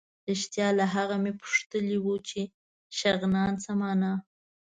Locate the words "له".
0.79-0.85